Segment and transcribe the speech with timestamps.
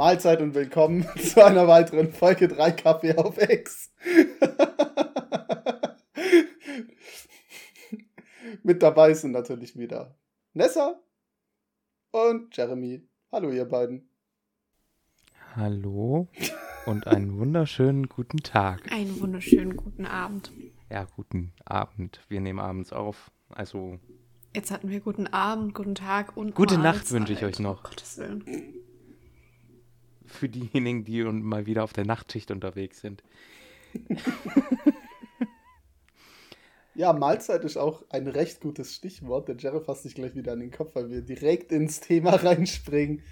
[0.00, 3.92] Mahlzeit und willkommen zu einer weiteren Folge 3 Kaffee auf X.
[8.62, 10.16] Mit dabei sind natürlich wieder
[10.54, 10.98] Nessa
[12.12, 13.06] und Jeremy.
[13.30, 14.08] Hallo, ihr beiden.
[15.54, 16.28] Hallo
[16.86, 18.90] und einen wunderschönen guten Tag.
[18.90, 20.50] Einen wunderschönen guten Abend.
[20.88, 22.22] Ja, guten Abend.
[22.28, 23.30] Wir nehmen abends auf.
[23.50, 23.98] Also.
[24.54, 27.84] Jetzt hatten wir guten Abend, guten Tag und gute Nacht wünsche ich euch noch.
[27.84, 28.86] Oh, Gottes Willen.
[30.30, 33.22] Für diejenigen, die mal wieder auf der Nachtschicht unterwegs sind.
[36.94, 39.48] Ja, Mahlzeit ist auch ein recht gutes Stichwort.
[39.48, 43.22] Der Jerry fasst sich gleich wieder an den Kopf, weil wir direkt ins Thema reinspringen.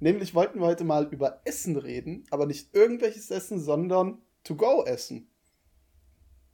[0.00, 5.28] Nämlich wollten wir heute mal über Essen reden, aber nicht irgendwelches Essen, sondern To-Go-Essen.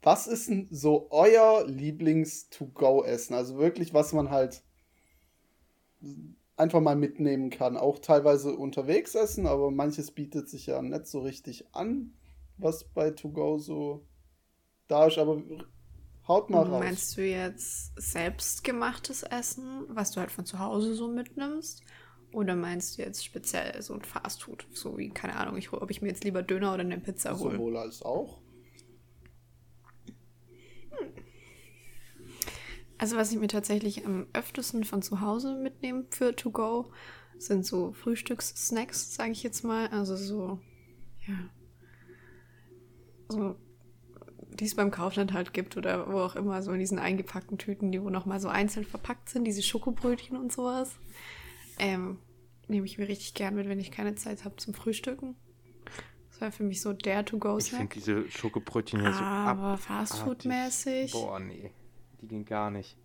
[0.01, 3.35] Was ist denn so euer Lieblings-To-Go-Essen?
[3.35, 4.63] Also wirklich, was man halt
[6.61, 7.75] einfach mal mitnehmen kann.
[7.75, 12.13] Auch teilweise unterwegs essen, aber manches bietet sich ja nicht so richtig an,
[12.57, 14.05] was bei To-Go so
[14.87, 15.17] da ist.
[15.17, 15.41] Aber
[16.27, 16.79] haut mal raus.
[16.79, 21.81] Meinst du jetzt selbstgemachtes Essen, was du halt von zu Hause so mitnimmst?
[22.33, 24.65] Oder meinst du jetzt speziell so ein Fastfood?
[24.73, 27.57] So wie, keine Ahnung, ich, ob ich mir jetzt lieber Döner oder eine Pizza hole?
[27.57, 28.39] Sowohl als auch.
[33.01, 36.91] Also was ich mir tatsächlich am öftesten von zu Hause mitnehme für To Go,
[37.39, 39.87] sind so Frühstückssnacks, sage ich jetzt mal.
[39.87, 40.59] Also so,
[41.27, 41.33] ja,
[43.27, 43.55] so,
[44.51, 47.91] die es beim Kaufland halt gibt oder wo auch immer, so in diesen eingepackten Tüten,
[47.91, 50.91] die wo nochmal so einzeln verpackt sind, diese Schokobrötchen und sowas.
[51.79, 52.19] Ähm,
[52.67, 55.35] nehme ich mir richtig gern mit, wenn ich keine Zeit habe zum Frühstücken.
[56.29, 57.79] Das wäre für mich so der Ich To-Go-Snack.
[57.79, 59.85] finde diese Schokobrötchen hier so Aber abartig.
[59.87, 61.13] Fastfood-mäßig.
[61.13, 61.71] Boah, nee.
[62.21, 62.97] Die gehen gar nicht.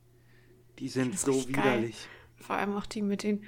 [0.78, 1.64] Die sind so richtig geil.
[1.64, 2.08] widerlich.
[2.36, 3.44] Vor allem auch die mit den,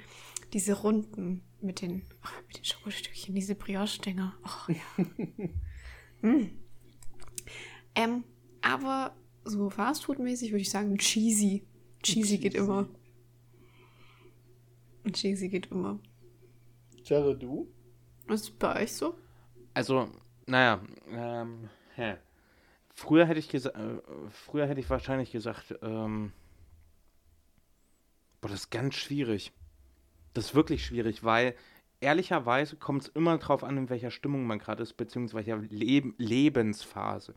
[0.53, 4.35] diese Runden, mit den, oh, mit den Schokostückchen, diese Brioche-Dinger.
[4.43, 6.29] Oh, ja.
[6.29, 6.49] mm.
[7.95, 8.23] ähm,
[8.61, 11.63] aber so Fastfood-mäßig würde ich sagen, cheesy.
[12.01, 12.65] Cheesy geht Cheesy.
[12.65, 12.89] immer.
[15.11, 15.99] Cheesy geht immer.
[17.03, 17.67] Jerry, du?
[18.27, 19.15] Was ist bei euch so?
[19.73, 20.09] Also,
[20.45, 20.81] naja,
[21.11, 22.17] ähm, hä.
[22.99, 26.33] Früher hätte ich gesagt, äh, früher hätte ich wahrscheinlich gesagt, ähm,
[28.41, 29.53] boah, das ist ganz schwierig.
[30.33, 31.55] Das ist wirklich schwierig, weil
[32.01, 36.13] ehrlicherweise kommt es immer drauf an, in welcher Stimmung man gerade ist, beziehungsweise welcher Leb
[36.17, 37.35] Lebensphase.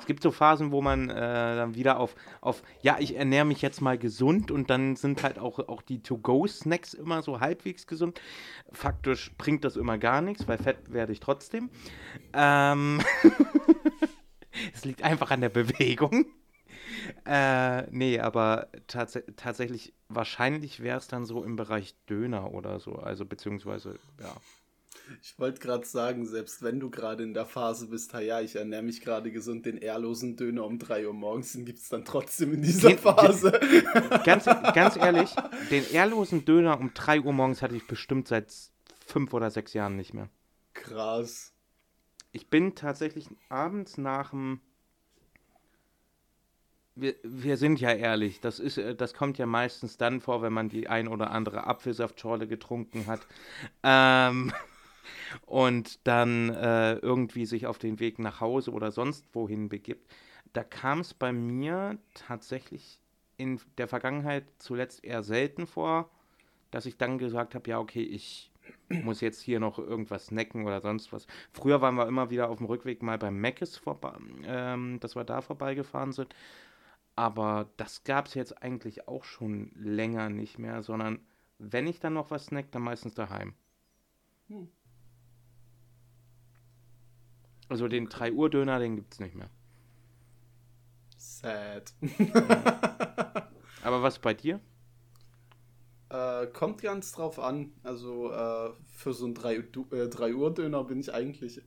[0.00, 3.62] Es gibt so Phasen, wo man äh, dann wieder auf, auf, ja, ich ernähre mich
[3.62, 8.20] jetzt mal gesund und dann sind halt auch, auch die To-Go-Snacks immer so halbwegs gesund.
[8.72, 11.70] Faktisch bringt das immer gar nichts, weil fett werde ich trotzdem.
[12.34, 13.00] Ähm,
[14.74, 16.26] es liegt einfach an der Bewegung.
[17.24, 22.94] Äh, nee, aber tats tatsächlich, wahrscheinlich wäre es dann so im Bereich Döner oder so.
[22.96, 24.34] Also beziehungsweise, ja.
[25.22, 28.82] Ich wollte gerade sagen, selbst wenn du gerade in der Phase bist, ja, ich ernähre
[28.82, 32.54] mich gerade gesund, den ehrlosen Döner um 3 Uhr morgens, den gibt es dann trotzdem
[32.54, 33.52] in dieser Geht- Phase.
[34.24, 35.30] Ganz, ganz ehrlich,
[35.70, 38.52] den ehrlosen Döner um 3 Uhr morgens hatte ich bestimmt seit
[39.06, 40.28] fünf oder sechs Jahren nicht mehr.
[40.72, 41.52] Krass.
[42.36, 44.60] Ich bin tatsächlich abends nach dem.
[46.94, 50.52] Wir, wir sind ja ehrlich, das, ist, äh, das kommt ja meistens dann vor, wenn
[50.52, 53.26] man die ein oder andere Apfelsaftschorle getrunken hat.
[53.82, 54.52] Ähm,
[55.46, 60.12] und dann äh, irgendwie sich auf den Weg nach Hause oder sonst wohin begibt.
[60.52, 63.00] Da kam es bei mir tatsächlich
[63.38, 66.10] in der Vergangenheit zuletzt eher selten vor,
[66.70, 68.50] dass ich dann gesagt habe, ja, okay, ich
[68.88, 71.26] muss jetzt hier noch irgendwas snacken oder sonst was.
[71.52, 75.24] Früher waren wir immer wieder auf dem Rückweg mal beim Mc's vorbei, ähm, dass wir
[75.24, 76.34] da vorbeigefahren sind.
[77.14, 81.20] Aber das gab es jetzt eigentlich auch schon länger nicht mehr, sondern
[81.58, 83.54] wenn ich dann noch was snack, dann meistens daheim.
[84.48, 84.68] Hm.
[87.68, 89.50] Also den 3 Uhr Döner, den gibt es nicht mehr.
[91.16, 91.94] Sad.
[93.82, 94.60] Aber was bei dir?
[96.16, 97.72] Äh, kommt ganz drauf an.
[97.82, 101.60] Also äh, für so einen 3 Uhr Döner bin ich eigentlich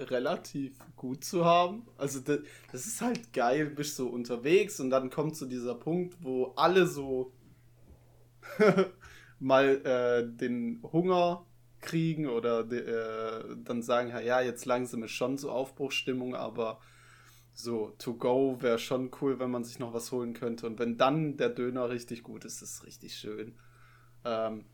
[0.00, 1.86] relativ gut zu haben.
[1.96, 2.40] Also das,
[2.70, 6.86] das ist halt geil, bist so unterwegs und dann kommt so dieser Punkt, wo alle
[6.86, 7.32] so
[9.40, 11.44] mal äh, den Hunger
[11.80, 16.80] kriegen oder de, äh, dann sagen, ja, jetzt langsam ist schon so Aufbruchsstimmung, aber
[17.54, 20.66] so to go wäre schon cool, wenn man sich noch was holen könnte.
[20.66, 23.56] Und wenn dann der Döner richtig gut ist, ist richtig schön.
[24.28, 24.64] Ähm,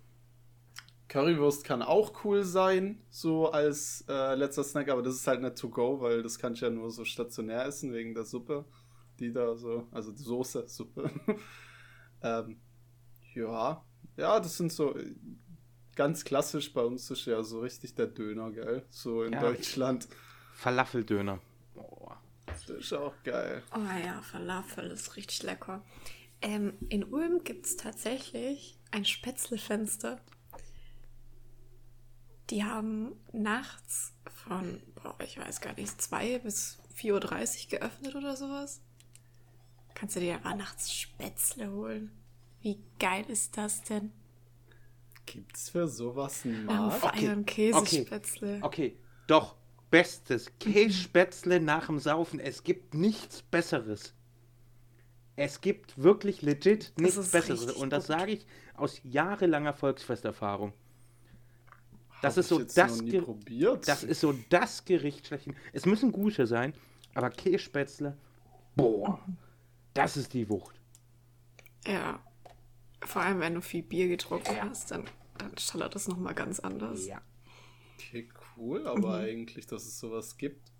[1.08, 5.56] Currywurst kann auch cool sein, so als äh, letzter Snack, aber das ist halt nicht
[5.56, 8.64] to go, weil das kann ich ja nur so stationär essen, wegen der Suppe,
[9.20, 11.10] die da so, also die Soße, Suppe.
[12.22, 12.56] ähm,
[13.34, 13.84] ja,
[14.16, 14.96] ja, das sind so.
[15.94, 18.84] ganz klassisch bei uns ist ja so richtig der Döner, gell?
[18.90, 19.40] So in Ja.
[19.40, 20.08] Deutschland.
[20.54, 21.38] Falafeldöner.
[21.76, 22.10] Oh.
[22.46, 23.62] Das ist auch geil.
[23.74, 25.84] Oh ja, Falafel ist richtig lecker.
[26.42, 30.20] Ähm, in Ulm gibt es tatsächlich ein Spätzlefenster.
[32.50, 34.12] Die haben nachts
[34.46, 38.80] von, boah, ich weiß gar nicht, 2 bis 4.30 Uhr geöffnet oder sowas.
[39.94, 42.10] Kannst du dir aber nachts Spätzle holen.
[42.60, 44.12] Wie geil ist das denn?
[45.26, 47.00] Gibt's für sowas einen Ja, Markt?
[47.00, 48.58] vor okay, Käsespätzle.
[48.62, 49.56] Okay, doch.
[49.90, 50.50] Bestes.
[50.58, 52.40] Kässpätzle nach dem Saufen.
[52.40, 54.12] Es gibt nichts Besseres.
[55.36, 57.64] Es gibt wirklich legit nichts Besseres.
[57.72, 58.46] Und das sage ich
[58.76, 60.72] aus jahrelanger Volksfesterfahrung.
[62.22, 63.86] Das Hab ist so das, Ge- probiert.
[63.88, 65.54] das ist so das Gericht schlechthin.
[65.72, 66.72] Es müssen gute sein,
[67.14, 68.16] aber Kässpätzle,
[68.76, 69.20] boah,
[69.92, 70.80] das ist die Wucht.
[71.86, 72.20] Ja.
[73.04, 75.04] Vor allem, wenn du viel Bier getrunken hast, dann,
[75.36, 77.06] dann schallert das nochmal ganz anders.
[77.06, 77.20] Ja.
[77.98, 79.24] Okay, cool, aber Mhm.
[79.24, 80.72] eigentlich, dass es sowas gibt.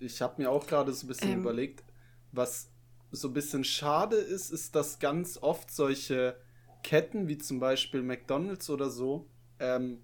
[0.00, 1.40] Ich habe mir auch gerade so ein bisschen Ähm.
[1.40, 1.84] überlegt,
[2.32, 2.69] was
[3.10, 6.36] so ein bisschen schade ist, ist, dass ganz oft solche
[6.82, 9.26] Ketten wie zum Beispiel McDonald's oder so
[9.58, 9.98] ähm,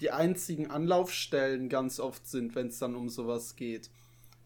[0.00, 3.90] die einzigen Anlaufstellen ganz oft sind, wenn es dann um sowas geht.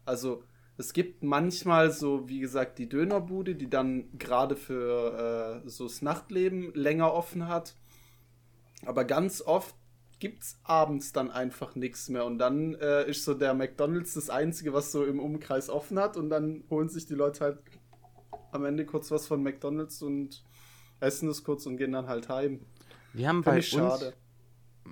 [0.05, 0.43] Also
[0.77, 6.03] es gibt manchmal so, wie gesagt, die Dönerbude, die dann gerade für äh, so das
[6.03, 7.75] Nachtleben länger offen hat.
[8.85, 9.75] Aber ganz oft
[10.19, 12.25] gibt es abends dann einfach nichts mehr.
[12.25, 16.15] Und dann äh, ist so der McDonalds das Einzige, was so im Umkreis offen hat.
[16.15, 17.57] Und dann holen sich die Leute halt
[18.51, 20.43] am Ende kurz was von McDonalds und
[20.99, 22.59] essen es kurz und gehen dann halt heim.
[23.13, 24.13] Wir haben Finde bei ich uns, schade.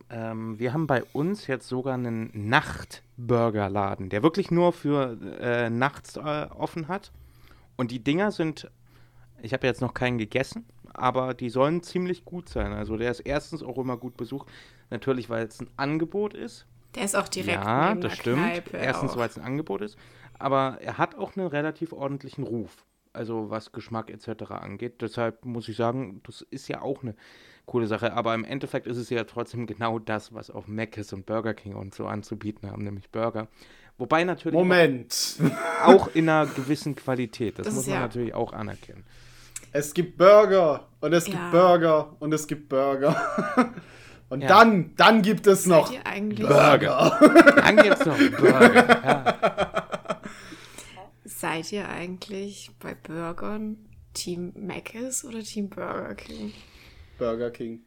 [0.09, 6.15] ähm, wir haben bei uns jetzt sogar einen Nachtburgerladen, der wirklich nur für äh, nachts
[6.17, 7.11] äh, offen hat.
[7.75, 8.69] Und die Dinger sind,
[9.41, 12.71] ich habe jetzt noch keinen gegessen, aber die sollen ziemlich gut sein.
[12.73, 14.47] Also der ist erstens auch immer gut besucht.
[14.89, 16.67] Natürlich, weil es ein Angebot ist.
[16.95, 18.37] Der ist auch direkt ja, neben das der stimmt.
[18.37, 19.97] Kneipe Erstens, weil es ein Angebot ist.
[20.39, 22.85] Aber er hat auch einen relativ ordentlichen Ruf.
[23.15, 24.51] Also was Geschmack etc.
[24.51, 25.01] angeht.
[25.01, 27.15] Deshalb muss ich sagen, das ist ja auch eine
[27.65, 28.13] coole Sache.
[28.13, 31.75] Aber im Endeffekt ist es ja trotzdem genau das, was auch Mc's und Burger King
[31.75, 33.47] und so anzubieten haben, nämlich Burger.
[33.97, 35.37] Wobei natürlich Moment.
[35.83, 37.57] auch, in einer gewissen Qualität.
[37.57, 39.05] Das, Das muss man ja- natürlich auch anerkennen.
[39.71, 41.49] Es gibt Burger und es gibt Ja.
[41.51, 43.15] Burger und es gibt Burger.
[44.29, 44.47] und Ja.
[44.47, 47.19] dann, dann gibt es noch Burger.
[47.57, 49.03] Dann gibt's noch Burger.
[49.03, 49.74] Ja.
[51.35, 56.53] Seid ihr eigentlich bei Burgern Team Mc's oder Team Burger King?
[57.17, 57.83] Burger King.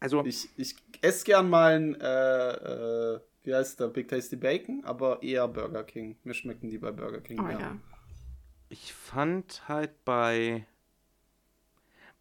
[0.00, 2.50] Also Ich, ich esse gern mal ein, äh,
[3.14, 6.16] äh, wie heißt der, Big Tasty Bacon, aber eher Burger King.
[6.24, 7.76] Mir schmecken die bei Burger King Oh ja.
[8.68, 10.66] Ich fand halt bei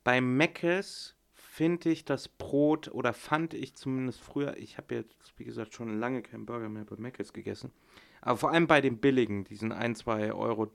[0.03, 1.15] bei Meckes
[1.53, 5.99] finde ich das Brot oder fand ich zumindest früher, ich habe jetzt wie gesagt schon
[5.99, 7.73] lange keinen Burger mehr bei Meckes gegessen,
[8.21, 10.71] aber vor allem bei den billigen, diesen 1, 2 Euro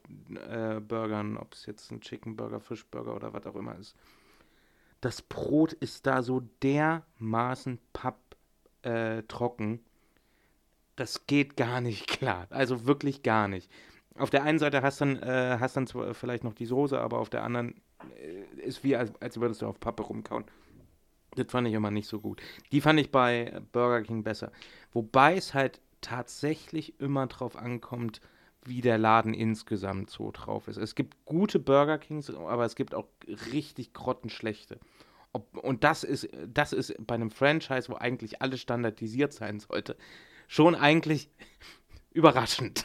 [0.50, 3.96] äh, Burgern, ob es jetzt ein Chicken Burger, Fischburger oder was auch immer ist.
[5.00, 8.36] Das Brot ist da so dermaßen papp
[8.82, 9.22] äh.
[10.96, 12.48] Das geht gar nicht klar.
[12.50, 13.70] Also wirklich gar nicht.
[14.18, 17.30] Auf der einen Seite hast dann, äh, hast dann vielleicht noch die Soße, aber auf
[17.30, 17.80] der anderen
[18.20, 20.44] äh, ist wie, als, als würdest du auf Pappe rumkauen.
[21.36, 22.40] Das fand ich immer nicht so gut.
[22.72, 24.52] Die fand ich bei Burger King besser.
[24.92, 28.20] Wobei es halt tatsächlich immer drauf ankommt,
[28.64, 30.76] wie der Laden insgesamt so drauf ist.
[30.76, 33.06] Es gibt gute Burger Kings, aber es gibt auch
[33.52, 34.78] richtig grottenschlechte.
[35.32, 39.96] Ob, und das ist, das ist bei einem Franchise, wo eigentlich alles standardisiert sein sollte,
[40.48, 41.30] schon eigentlich
[42.12, 42.84] überraschend.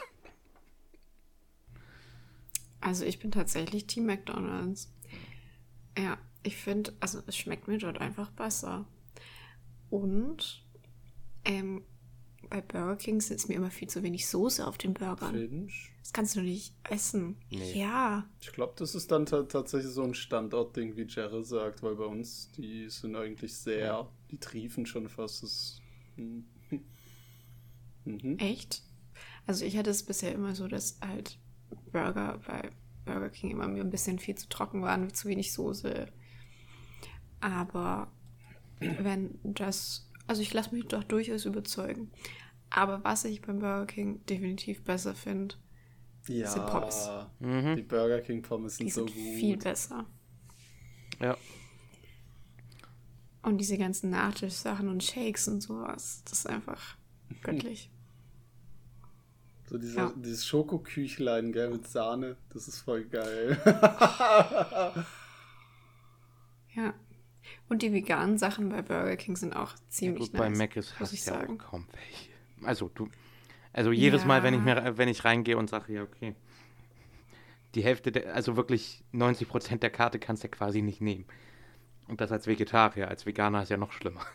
[2.80, 4.92] Also ich bin tatsächlich Team McDonald's.
[5.96, 8.86] Ja, ich finde, also es schmeckt mir dort einfach besser.
[9.90, 10.64] Und
[11.44, 11.84] ähm,
[12.48, 15.34] bei Burger King ist mir immer viel zu wenig Soße auf den Burgern.
[15.34, 15.92] Finch.
[16.00, 17.36] Das kannst du nicht essen.
[17.50, 17.80] Nee.
[17.80, 18.28] Ja.
[18.40, 22.04] Ich glaube, das ist dann ta tatsächlich so ein Standortding, wie Jerry sagt, weil bei
[22.04, 25.42] uns, die sind eigentlich sehr, die triefen schon fast.
[25.42, 25.80] Das,
[26.16, 26.44] hm.
[28.04, 28.38] mhm.
[28.38, 28.82] Echt?
[29.46, 31.38] Also ich hatte es bisher immer so, dass halt
[31.90, 32.70] Burger bei
[33.04, 36.06] Burger King immer mir ein bisschen viel zu trocken waren, zu wenig Soße.
[37.42, 38.08] Aber
[38.80, 42.10] wenn das, also ich lasse mich doch durchaus überzeugen.
[42.70, 45.56] Aber was ich beim Burger King definitiv besser finde,
[46.28, 47.06] Diese Pommes.
[47.06, 47.76] Ja, Mhm.
[47.76, 49.38] die Burger King Pommes sind die so sind gut.
[49.40, 50.06] viel besser.
[51.20, 51.36] Ja.
[53.42, 56.96] Und diese ganzen Nachtischsachen und Shakes und sowas, das ist einfach
[57.42, 57.90] göttlich.
[59.68, 60.12] So diese, Ja.
[60.16, 63.60] dieses Schokoküchlein, gell, mit Sahne, das ist voll geil.
[66.74, 66.94] Ja.
[67.72, 70.58] Und die veganen Sachen bei Burger King sind auch Ja, ziemlich gut, bei nice.
[70.58, 71.58] Mac ist muss hast ich ja sagen.
[71.58, 72.30] auch kaum welche.
[72.68, 73.08] Also du,
[73.72, 74.82] also jedes Mal, wenn ich Ja.
[74.82, 76.34] mir, wenn ich reingehe und sage, ja okay,
[77.74, 81.24] die Hälfte, der, also wirklich 90 Prozent der Karte kannst du ja quasi nicht nehmen.
[82.08, 84.26] Und das als Vegetarier, als Veganer ist ja noch schlimmer.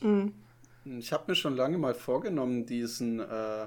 [0.00, 0.34] Mhm.
[0.84, 3.66] Ich habe mir schon lange mal vorgenommen, diesen äh,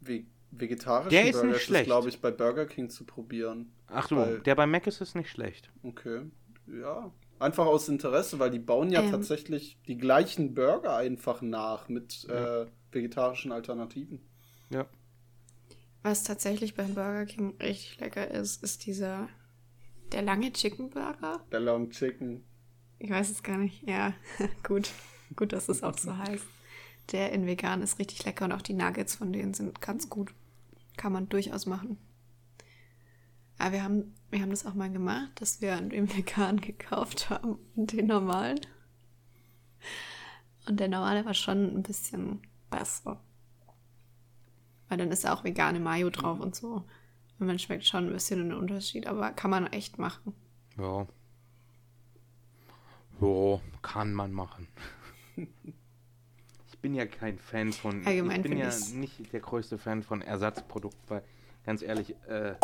[0.00, 3.72] ve vegetarischen Der ist Burger, glaube ich, bei Burger King zu probieren.
[3.88, 5.72] Ach so, Weil- der bei Mac ist es nicht schlecht.
[5.82, 6.20] Okay.
[6.66, 7.12] Ja.
[7.38, 9.10] Einfach aus Interesse, weil die bauen ja Ähm.
[9.10, 14.20] tatsächlich die gleichen Burger einfach nach mit äh, vegetarischen Alternativen.
[14.70, 14.86] Ja.
[16.02, 19.28] Was tatsächlich beim Burger King richtig lecker ist, ist dieser
[20.12, 21.40] der lange Chicken Burger.
[21.50, 22.44] Der Long Chicken.
[22.98, 23.82] Ich weiß es gar nicht.
[23.88, 24.14] Ja,
[24.62, 24.90] gut.
[25.36, 26.44] Gut, dass es auch so heißt.
[27.12, 30.32] Der in vegan ist richtig lecker und auch die Nuggets von denen sind ganz gut.
[30.96, 31.98] Kann man durchaus machen.
[33.58, 37.56] Aber wir haben, wir haben das auch mal gemacht, dass wir den vegan gekauft haben
[37.76, 38.58] und den normalen.
[40.66, 43.20] Und der normale war schon ein bisschen besser.
[44.88, 46.84] Weil dann ist ja auch vegane Mayo drauf und so.
[47.38, 50.34] Und man schmeckt schon ein bisschen einen Unterschied, aber kann man echt machen.
[50.78, 51.06] Ja.
[53.20, 54.66] Jo, kann man machen.
[55.36, 58.04] Ich bin ja kein Fan von.
[58.06, 61.22] Allgemein ich bin ja ich's- nicht der größte Fan von Ersatzprodukten, weil
[61.64, 62.54] ganz ehrlich, äh,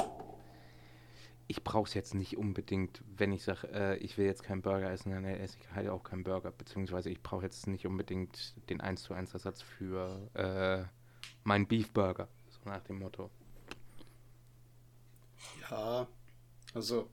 [1.51, 4.89] ich brauche es jetzt nicht unbedingt, wenn ich sage, äh, ich will jetzt keinen Burger
[4.89, 6.53] essen, dann esse ich halt auch keinen Burger.
[6.53, 10.85] Beziehungsweise ich brauche jetzt nicht unbedingt den 1 zu 1 Ersatz für äh,
[11.43, 12.29] meinen Beef Burger.
[12.51, 13.31] So nach dem Motto.
[15.69, 16.07] Ja,
[16.73, 17.11] also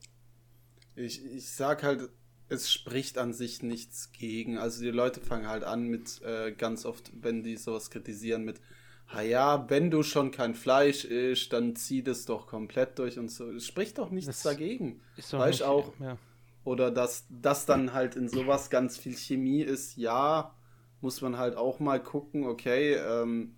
[0.95, 2.07] ich, ich sag halt,
[2.47, 4.59] es spricht an sich nichts gegen.
[4.59, 8.61] Also die Leute fangen halt an mit äh, ganz oft, wenn die sowas kritisieren, mit,
[9.07, 13.29] ha ja, wenn du schon kein Fleisch isst, dann zieh das doch komplett durch und
[13.29, 13.51] so.
[13.51, 15.01] Es spricht doch nichts Das dagegen.
[15.15, 16.17] Ist doch Weißt nicht, auch, Ja.
[16.63, 20.53] Oder dass das dann halt in sowas ganz viel Chemie ist, ja,
[20.99, 23.55] muss man halt auch mal gucken, okay, ähm,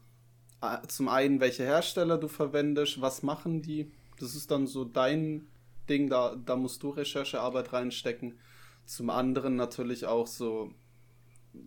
[0.87, 3.91] zum einen, welche Hersteller du verwendest, was machen die?
[4.19, 5.47] Das ist dann so dein
[5.89, 8.37] Ding, da, da musst du Recherchearbeit reinstecken.
[8.85, 10.71] Zum anderen natürlich auch so,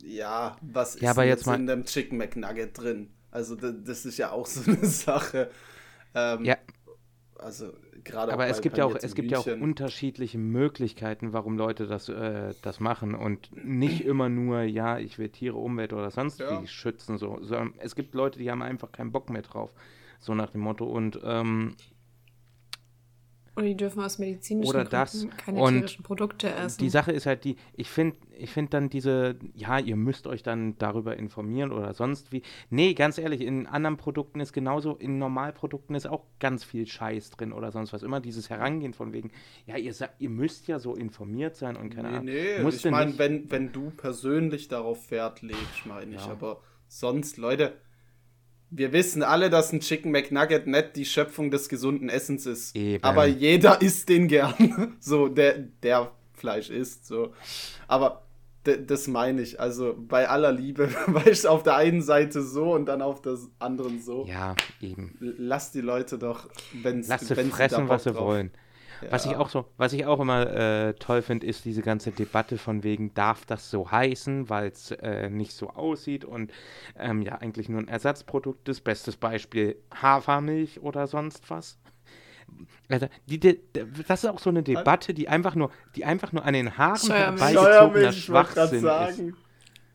[0.04, 3.10] ja, was ist Ja, aber denn jetzt in dem Chicken McNugget drin?
[3.32, 5.50] Also das, das ist ja auch so eine Sache.
[6.14, 6.56] Ähm, Ja.
[7.38, 7.72] Also
[8.04, 11.88] gerade Aber es bei- gibt ja auch, es gibt ja auch unterschiedliche Möglichkeiten, warum Leute
[11.88, 16.38] das, äh, das machen und nicht immer nur, ja, ich will Tiere, Umwelt oder sonst
[16.38, 16.62] Ja.
[16.62, 17.40] wie schützen, so,
[17.78, 19.74] es gibt Leute, die haben einfach keinen Bock mehr drauf,
[20.20, 21.74] so nach dem Motto und ähm,
[23.54, 25.26] Oder die dürfen aus medizinischen Oder Gründen das.
[25.36, 26.78] keine Und tierischen Produkte essen.
[26.80, 30.42] die Sache ist halt die, ich finde ich find dann diese, ja, ihr müsst euch
[30.42, 32.42] dann darüber informieren oder sonst wie.
[32.70, 37.30] Nee, ganz ehrlich, in anderen Produkten ist genauso, in Normalprodukten ist auch ganz viel Scheiß
[37.30, 38.02] drin oder sonst was.
[38.02, 39.30] Immer dieses Herangehen von wegen,
[39.66, 42.24] ja, ihr, ihr müsst ja so informiert sein und keine Nee, Ahnung.
[42.24, 46.24] nee, Musst ich meine, wenn, wenn du persönlich darauf Wert legst, meine ich.
[46.26, 46.32] Ja.
[46.32, 47.74] Aber sonst, Leute,
[48.74, 52.74] wir wissen alle, dass ein Chicken McNugget nicht die Schöpfung des gesunden Essens ist.
[52.74, 53.04] Eben.
[53.04, 54.96] Aber jeder isst den gern.
[55.00, 57.06] so, der, der Fleisch isst.
[57.06, 57.32] So.
[57.86, 58.22] Aber
[58.64, 59.60] das meine ich.
[59.60, 63.36] Also bei aller Liebe, weißt du, auf der einen Seite so und dann auf der
[63.58, 64.24] anderen so.
[64.26, 65.16] Ja, eben.
[65.20, 66.48] Lass die Leute doch,
[66.82, 68.50] wenn's, Lass sie wenn fressen, was sie drauf- wollen.
[69.10, 72.58] Was ich auch so, was ich auch immer äh, toll finde, ist diese ganze Debatte
[72.58, 76.52] von wegen, darf das so heißen, weil es äh, nicht so aussieht und
[76.98, 78.82] ähm, ja eigentlich nur ein Ersatzprodukt ist.
[78.82, 81.78] Bestes Beispiel Hafermilch oder sonst was.
[82.88, 83.60] Also, die, die,
[84.06, 87.10] das ist auch so eine Debatte, die einfach nur, die einfach nur an den Haaren
[87.10, 88.82] herbeigezogener Schwachsinn ist.
[88.82, 89.36] sagen.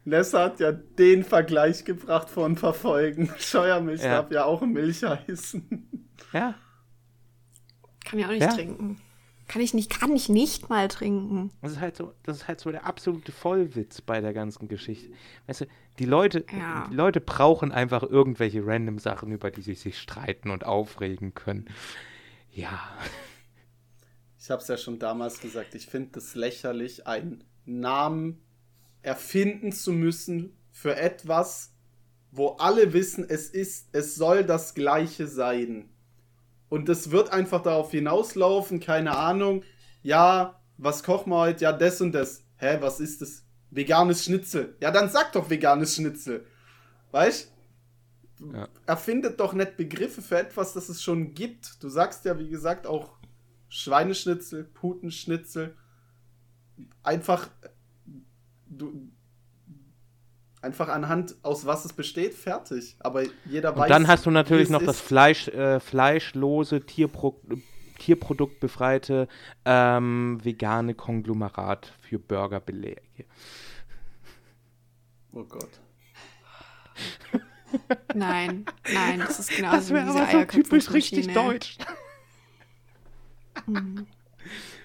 [0.06, 3.30] Nessa hat ja den Vergleich gebracht von Verfolgen.
[3.38, 4.22] Steuermilch Ja.
[4.22, 5.90] darf ja auch Milch heißen.
[6.32, 6.56] Ja,
[8.08, 8.54] kann ja auch nicht Ja.
[8.54, 9.00] trinken.
[9.48, 11.52] Kann ich nicht, kann ich nicht mal trinken.
[11.62, 15.10] Das ist halt so, das ist halt so der absolute Vollwitz bei der ganzen Geschichte.
[15.46, 15.66] Weißt du,
[16.00, 16.88] die Leute, Ja.
[16.92, 21.70] die Leute brauchen einfach irgendwelche random Sachen, über die sie sich streiten und aufregen können.
[22.52, 22.78] Ja.
[24.40, 28.42] Ich habe es ja schon damals gesagt, ich finde es lächerlich, einen Namen
[29.02, 31.74] erfinden zu müssen für etwas,
[32.32, 35.90] wo alle wissen, es ist, es soll das Gleiche sein.
[36.70, 39.64] Und es wird einfach darauf hinauslaufen, keine Ahnung,
[40.04, 41.64] ja, was kochen wir heute?
[41.64, 42.44] Ja, das und das.
[42.58, 43.44] Hä, was ist das?
[43.72, 44.76] Veganes Schnitzel.
[44.80, 46.46] Ja, dann sag doch veganes Schnitzel.
[47.12, 47.52] Weißt?
[48.54, 48.68] Ja.
[48.86, 51.82] Erfindet doch nicht Begriffe für etwas, das es schon gibt.
[51.84, 53.18] Du sagst ja, wie gesagt, auch
[53.70, 55.76] Schweineschnitzel, Putenschnitzel.
[57.04, 57.70] Einfach, äh,
[58.68, 59.10] du,
[60.62, 62.96] einfach anhand, aus was es besteht, fertig.
[63.00, 63.84] Aber jeder weiß.
[63.84, 65.00] Und dann hast du natürlich noch das.
[65.00, 67.42] Fleisch, äh, fleischlose Tierpro
[68.00, 69.28] tierproduktbefreite
[69.66, 73.26] ähm, vegane Konglomerat für Burgerbeläge.
[75.32, 75.80] Oh Gott.
[78.14, 81.78] Nein, nein, das ist genauso Das wäre diese aber so typisch richtig deutsch.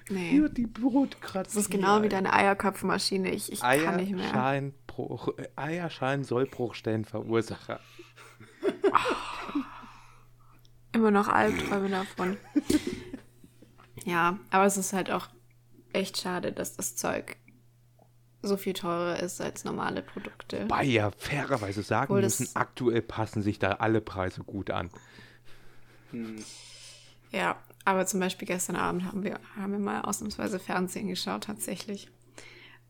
[0.08, 1.44] Nee, Für die Brotkratzer.
[1.44, 3.30] das ist genau wie deine Eierköpfmaschine.
[3.30, 4.32] Ich, ich kann nicht mehr.
[4.92, 7.80] Eierscheinbruch, äh, Eierschein-Sollbruchstellenverursacher.
[10.92, 12.36] Immer noch Albträume davon.
[14.04, 15.28] ja, aber es ist halt auch
[15.92, 17.38] echt schade, dass das Zeug
[18.42, 20.64] so viel teurer ist als normale Produkte.
[20.64, 24.90] Wobei ja fairerweise sagen Obwohl müssen, aktuell passen sich da alle Preise gut an.
[26.10, 26.42] Hm.
[27.30, 32.10] Ja, aber zum Beispiel gestern Abend haben wir, haben wir mal ausnahmsweise Fernsehen geschaut, tatsächlich.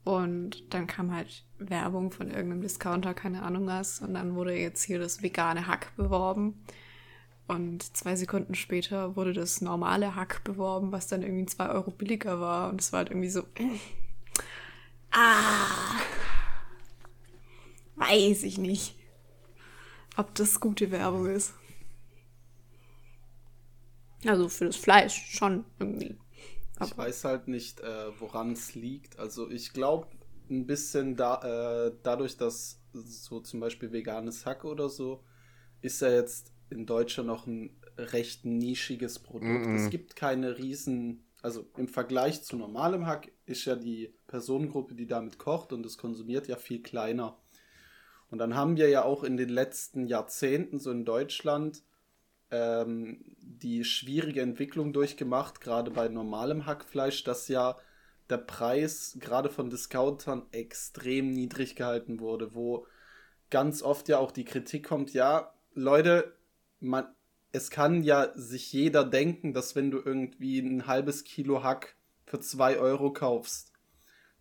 [0.05, 4.01] Und dann kam halt Werbung von irgendeinem Discounter, keine Ahnung was.
[4.01, 6.61] Und dann wurde jetzt hier das vegane Hack beworben.
[7.47, 12.41] Und zwei Sekunden später wurde das normale Hack beworben, was dann irgendwie zwei Euro billiger
[12.41, 12.71] war.
[12.71, 13.45] Und es war halt irgendwie so.
[15.15, 16.01] Ah!
[17.97, 18.97] Weiß ich nicht,
[20.17, 21.53] ob das gute Werbung ist.
[24.25, 26.17] Also für das Fleisch schon irgendwie.
[26.85, 29.19] Ich weiß halt nicht, äh, woran es liegt.
[29.19, 30.09] Also ich glaube
[30.51, 35.25] ein bisschen da, äh, dadurch, dass so zum Beispiel veganes Hack oder so,
[35.81, 39.67] ist ja jetzt in Deutschland noch ein recht nischiges Produkt.
[39.67, 39.77] Mhm.
[39.77, 45.07] Es gibt keine riesen, also im Vergleich zu normalem Hack ist ja die Personengruppe, die
[45.07, 47.39] damit kocht und es konsumiert, ja viel kleiner.
[48.31, 51.83] Und dann haben wir ja auch in den letzten Jahrzehnten so in Deutschland
[52.53, 57.77] ähm, die schwierige Entwicklung durchgemacht, gerade bei normalem Hackfleisch, dass ja
[58.31, 62.87] der Preis gerade von Discountern extrem niedrig gehalten wurde, wo
[63.51, 66.37] ganz oft ja auch die Kritik kommt, ja, Leute,
[66.81, 67.07] man,
[67.53, 72.41] es kann ja sich jeder denken, dass wenn du irgendwie ein halbes Kilo Hack für
[72.41, 73.73] 2 Euro kaufst,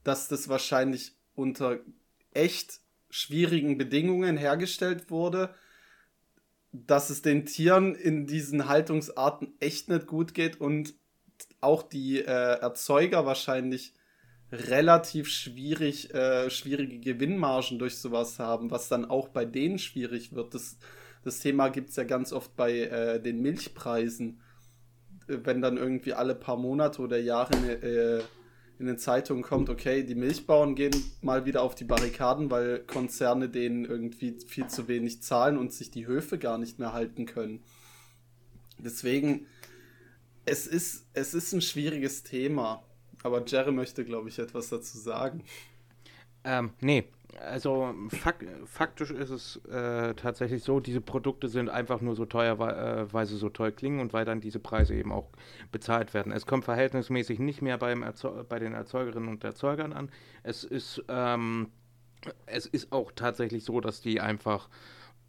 [0.04, 1.80] dass das wahrscheinlich unter
[2.34, 5.54] echt schwierigen Bedingungen hergestellt wurde,
[6.72, 10.94] dass es den Tieren in diesen Haltungsarten echt nicht gut geht und
[11.60, 13.94] auch die äh, Erzeuger wahrscheinlich
[14.52, 20.54] relativ schwierig, äh, schwierige Gewinnmargen durch sowas haben, was dann auch bei denen schwierig wird.
[20.54, 20.78] Das,
[21.24, 24.42] das Thema gibt es ja ganz oft bei äh, den Milchpreisen.
[25.28, 28.24] Äh, Wenn dann irgendwie alle paar Monate oder Jahre in, äh,
[28.82, 30.92] in den Zeitungen kommt, okay, die Milchbauern gehen
[31.22, 35.92] mal wieder auf die Barrikaden, weil Konzerne denen irgendwie viel zu wenig zahlen und sich
[35.92, 37.62] die Höfe gar nicht mehr halten können.
[38.80, 39.46] Deswegen,
[40.46, 42.84] es ist, es ist ein schwieriges Thema.
[43.22, 45.44] Aber Jerry möchte, glaube ich, etwas dazu sagen.
[46.44, 47.04] Ähm, nee,
[47.40, 52.60] also fak faktisch ist es äh, tatsächlich so, diese Produkte sind einfach nur so teuer,
[52.60, 55.30] weil, äh, weil sie so toll klingen und weil dann diese Preise eben auch
[55.72, 56.32] bezahlt werden.
[56.32, 58.06] Es kommt verhältnismäßig nicht mehr beim
[58.50, 60.10] bei den Erzeugerinnen und Erzeugern an.
[60.44, 61.70] Es ist, ähm,
[62.46, 64.70] es ist auch tatsächlich so, dass die einfach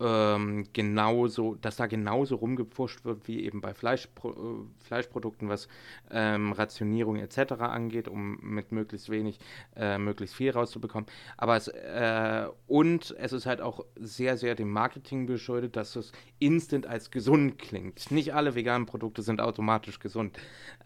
[0.02, 5.68] ähm, genauso, dass da genauso rumgepfuscht wird wie eben bei Fleischpro äh, Fleischprodukten, was
[6.10, 7.52] ähm, Rationierung etc.
[7.60, 9.38] angeht, um mit möglichst wenig
[9.76, 11.06] äh, möglichst viel rauszubekommen.
[11.36, 16.12] Aber es äh, und es ist halt auch sehr, sehr dem Marketing geschuldet, dass es
[16.38, 18.10] instant als gesund klingt.
[18.10, 20.36] Nicht alle veganen Produkte sind automatisch gesund.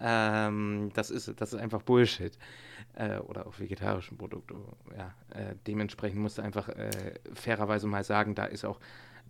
[0.00, 2.38] Ähm, das ist das ist einfach Bullshit.
[2.96, 4.54] Äh, oder auch vegetarischen Produkte.
[4.96, 8.80] Ja, äh, dementsprechend musst du einfach äh, fairerweise mal sagen, da ist auch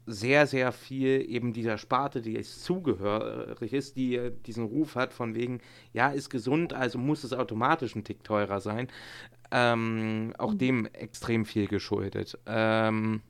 [0.06, 5.12] sehr, sehr viel eben dieser Sparte, die jetzt zugehörig ist, die äh, diesen Ruf hat
[5.12, 5.60] von wegen,
[5.92, 8.86] ja, ist gesund, also muss es automatisch ein Tick teurer sein.
[9.50, 12.38] Ähm, auch dem extrem viel geschuldet.
[12.46, 13.22] Ähm,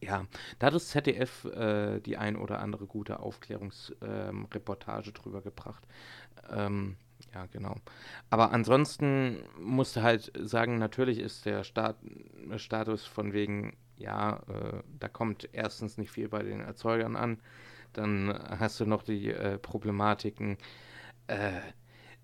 [0.00, 0.24] ja,
[0.60, 5.84] da hat das ZDF äh, die ein oder andere gute Aufklärungsreportage ähm, drüber gebracht.
[6.48, 6.96] Ähm,
[7.34, 7.76] ja, genau.
[8.30, 11.96] Aber ansonsten musste halt sagen, natürlich ist der Stat
[12.56, 17.38] Status von wegen, ja, äh, da kommt erstens nicht viel bei den Erzeugern an.
[17.92, 20.58] Dann hast du noch die äh, Problematiken,
[21.26, 21.60] äh,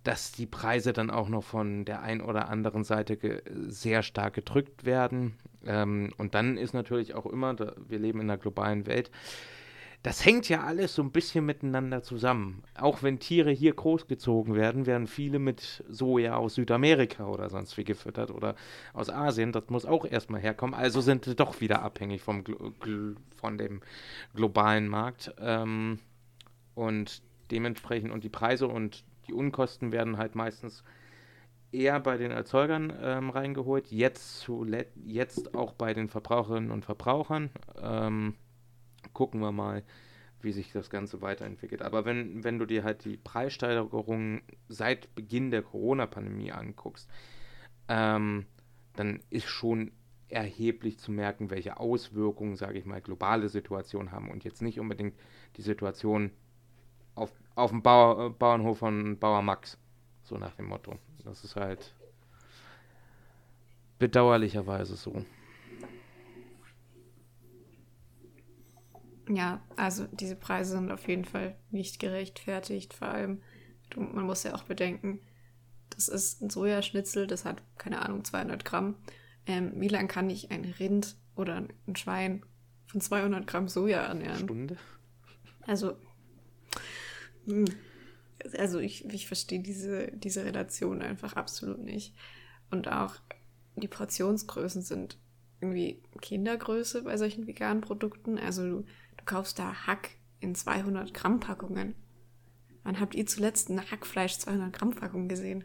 [0.03, 4.85] dass die Preise dann auch noch von der einen oder anderen Seite sehr stark gedrückt
[4.85, 5.37] werden.
[5.67, 9.11] Ähm, und dann ist natürlich auch immer, da, wir leben in einer globalen Welt,
[10.03, 12.63] das hängt ja alles so ein bisschen miteinander zusammen.
[12.75, 17.85] Auch wenn Tiere hier großgezogen werden, werden viele mit Soja aus Südamerika oder sonst wie
[17.85, 18.55] gefüttert oder
[18.93, 19.53] aus Asien.
[19.53, 20.75] Das muss auch erstmal herkommen.
[20.75, 22.45] Also sind sie doch wieder abhängig vom
[23.37, 23.81] von dem
[24.35, 25.35] globalen Markt.
[25.41, 25.99] Ähm,
[26.75, 30.85] und dementsprechend und die Preise und die Unkosten werden halt meistens
[31.73, 33.91] eher bei den Erzeugern ähm, reingeholt.
[33.91, 37.51] Jetzt, zuletzt, jetzt auch bei den Verbraucherinnen und Verbrauchern.
[37.83, 38.35] Ähm,
[39.19, 39.83] gucken wir mal,
[40.43, 41.83] wie sich das Ganze weiterentwickelt.
[41.83, 47.11] Aber wenn, wenn du dir halt die Preissteigerungen seit Beginn der Corona-Pandemie anguckst,
[47.89, 48.47] ähm,
[48.95, 49.91] dann ist schon
[50.29, 55.17] erheblich zu merken, welche Auswirkungen, sage ich mal, globale Situationen haben und jetzt nicht unbedingt
[55.57, 56.31] die Situation
[57.17, 59.79] auf, auf dem Bauer, Bauernhof von Bauer Max,
[60.23, 60.97] so nach dem Motto.
[61.25, 61.93] Das ist halt
[63.99, 65.25] bedauerlicherweise so.
[69.29, 72.95] Ja, also diese Preise sind auf jeden Fall nicht gerechtfertigt.
[72.95, 73.43] Vor allem,
[73.97, 75.21] man muss ja auch bedenken,
[75.91, 78.97] das ist ein Sojaschnitzel, das hat, keine Ahnung, 200 Gramm.
[79.47, 82.45] Ähm, wie lange kann ich ein Rind oder ein Schwein
[82.87, 84.45] von 200 Gramm Soja ernähren?
[84.45, 84.77] Stunde?
[85.67, 85.97] Also,
[87.47, 87.67] hm,
[88.57, 92.15] also ich, ich verstehe diese, diese Relation einfach absolut nicht.
[92.71, 93.17] Und auch
[93.77, 95.19] die Portionsgrößen sind
[95.61, 98.39] irgendwie Kindergröße bei solchen veganen Produkten.
[98.39, 98.85] Also du
[99.29, 100.11] kaufst da Hack
[100.41, 101.95] in 200 Gramm Packungen.
[102.83, 105.65] Wann habt ihr zuletzt eine Hackfleisch 200 Gramm Packung gesehen?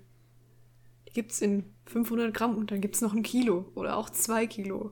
[1.07, 4.09] Die gibt es in 500 Gramm und dann gibt es noch ein Kilo oder auch
[4.09, 4.91] zwei Kilo.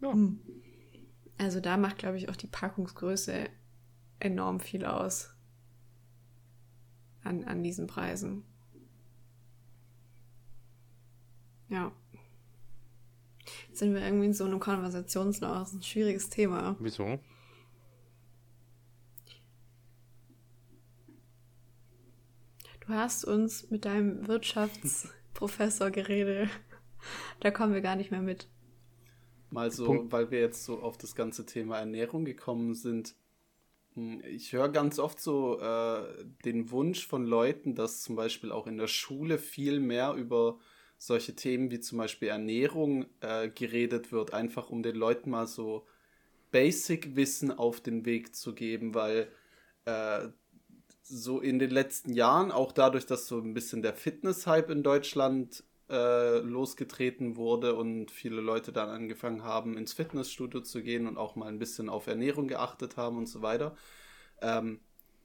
[0.00, 0.12] Ja.
[0.12, 0.40] Hm.
[1.38, 3.48] Also da macht, glaube ich, auch die Packungsgröße
[4.20, 5.34] enorm viel aus
[7.24, 8.44] an, an diesen Preisen.
[11.68, 11.92] Ja.
[13.72, 15.48] Jetzt sind wir irgendwie in so einem Konversationsloch.
[15.60, 16.76] Das ist ein schwieriges Thema.
[16.78, 17.18] Wieso?
[22.80, 26.50] Du hast uns mit deinem Wirtschaftsprofessor geredet.
[27.40, 28.46] Da kommen wir gar nicht mehr mit.
[29.48, 30.12] Mal so, Punkt.
[30.12, 33.16] weil wir jetzt so auf das ganze Thema Ernährung gekommen sind.
[33.94, 38.66] Hm, ich höre ganz oft so äh, den Wunsch von Leuten, dass zum Beispiel auch
[38.66, 40.58] in der Schule viel mehr über
[41.04, 45.84] solche Themen wie zum Beispiel Ernährung äh, geredet wird, einfach um den Leuten mal so
[46.52, 49.28] Basic-Wissen auf den Weg zu geben, weil
[49.84, 50.28] äh,
[51.02, 55.64] so in den letzten Jahren, auch dadurch, dass so ein bisschen der Fitness-Hype in Deutschland
[55.90, 61.34] äh, losgetreten wurde und viele Leute dann angefangen haben, ins Fitnessstudio zu gehen und auch
[61.34, 63.74] mal ein bisschen auf Ernährung geachtet haben und so weiter,
[64.40, 64.78] ähm,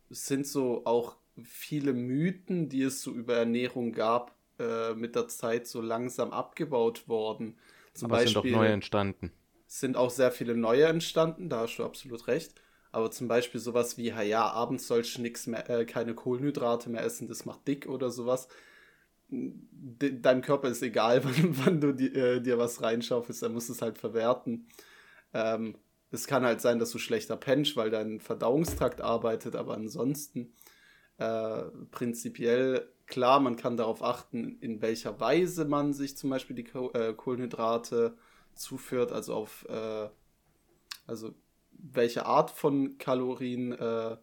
[0.10, 5.68] sind so auch viele Mythen, die es so über Ernährung gab, äh, mit der Zeit
[5.68, 7.58] so langsam abgebaut worden.
[7.94, 9.32] Zum Aber Beispiel sind auch neue entstanden.
[9.68, 12.54] Sind auch sehr viele neue entstanden, da hast du absolut recht.
[12.92, 17.04] Aber zum Beispiel sowas wie, ja, abends sollst du nix mehr, äh, keine Kohlenhydrate mehr
[17.04, 18.48] essen, das macht dick oder sowas.
[19.30, 23.70] De deinem Körper ist egal, wann, wann du die, äh, dir was reinschaufelst, er muss
[23.70, 24.68] es halt verwerten.
[25.34, 25.76] Ähm,
[26.12, 30.54] es kann halt sein, dass du schlechter pennst, weil dein Verdauungstrakt arbeitet, aber ansonsten
[31.18, 36.68] äh, prinzipiell klar, man kann darauf achten, in welcher Weise man sich zum Beispiel die
[36.68, 38.18] äh, Kohlenhydrate
[38.54, 40.10] zuführt, also auf äh,
[41.08, 41.34] also
[41.72, 44.18] welche Art von Kalorien äh,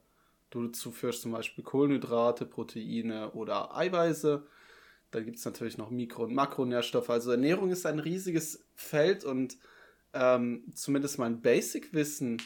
[0.51, 4.47] du zuführst, zum Beispiel Kohlenhydrate, Proteine oder Eiweiße.
[5.11, 7.11] Da gibt es natürlich noch Mikro- und Makronährstoffe.
[7.11, 9.57] Also Ernährung ist ein riesiges Feld und
[10.13, 12.41] ähm, zumindest mein Basic-Wissen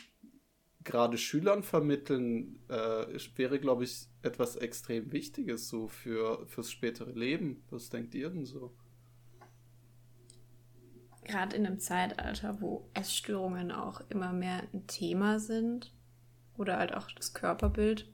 [0.89, 7.63] gerade Schülern vermitteln, äh, wäre, glaube ich, etwas extrem Wichtiges so für fürs spätere Leben.
[7.69, 8.75] Was denkt ihr denn so?
[11.25, 15.93] Gerade in einem Zeitalter, wo Essstörungen auch immer mehr ein Thema sind
[16.57, 18.11] oder halt auch das Körperbild,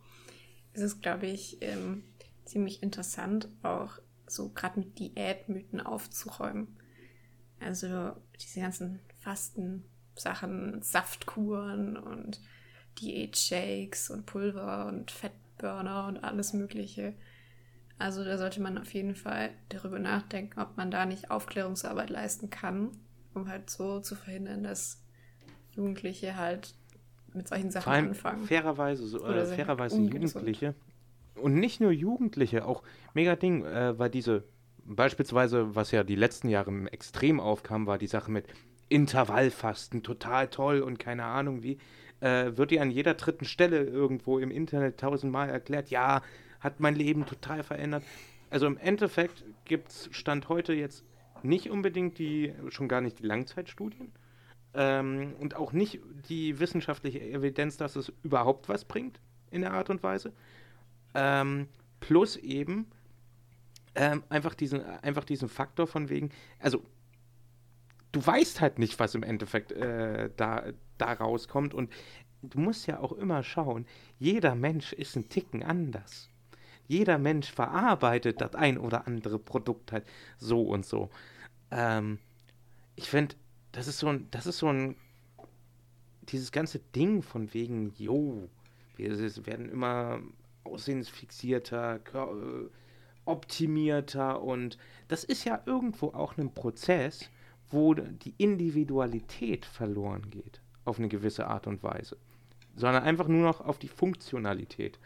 [0.73, 2.03] ist es, glaube ich, ähm,
[2.45, 6.77] ziemlich interessant, auch so gerade mit Diätmythen aufzuräumen.
[7.61, 12.41] Also diese ganzen Fasten-Sachen, Saftkuren und
[13.01, 17.15] Diät-Shakes und Pulver und Fettburner und alles Mögliche.
[17.99, 22.51] Also da sollte man auf jeden Fall darüber nachdenken, ob man da nicht Aufklärungsarbeit leisten
[22.51, 22.91] kann,
[23.35, 25.01] um halt so zu verhindern, dass
[25.73, 26.75] Jugendliche halt
[27.33, 28.45] mit solchen Sachen allem anfangen.
[28.45, 30.75] Fairerweise, so, äh, fairerweise Jugendliche.
[31.37, 34.45] Und nicht nur Jugendliche, auch mega Ding, äh, weil diese,
[34.85, 38.47] beispielsweise, was ja die letzten Jahre extrem aufkam, war die Sache mit
[38.89, 41.79] Intervallfasten, total toll und keine Ahnung wie
[42.25, 46.23] äh, wird dir an jeder dritten Stelle irgendwo im Internet tausendmal erklärt, ja,
[46.59, 48.03] hat mein Leben total verändert.
[48.49, 51.05] Also im Endeffekt gibt es Stand heute jetzt
[51.43, 54.11] nicht unbedingt die, schon gar nicht die Langzeitstudien
[54.73, 59.91] ähm, und auch nicht die wissenschaftliche Evidenz, dass es überhaupt was bringt in der Art
[59.91, 60.33] und Weise.
[61.15, 61.69] Ähm,
[62.01, 62.87] plus eben
[63.95, 66.83] ähm, einfach, diesen, einfach diesen Faktor von wegen, also
[68.15, 70.65] du weißt halt nicht, was im Endeffekt äh, da,
[70.99, 71.75] da rauskommt.
[71.75, 71.93] Und
[72.43, 73.87] du musst ja auch immer schauen,
[74.19, 76.31] jeder Mensch ist ein Ticken anders.
[76.87, 80.07] Jeder Mensch verarbeitet das ein oder andere Produkt halt
[80.39, 81.11] so und so.
[81.71, 82.19] Ähm,
[82.95, 83.35] ich finde,
[83.73, 84.97] das ist so ein, das ist so ein
[86.23, 88.49] dieses ganze Ding von wegen, jo,
[88.97, 90.21] wir werden immer
[90.63, 92.01] aussehensfixierter,
[93.27, 97.29] optimierter und das ist ja irgendwo auch ein Prozess,
[97.71, 102.17] wo die Individualität verloren geht, auf eine gewisse Art und Weise,
[102.77, 104.99] sondern einfach nur noch auf die Funktionalität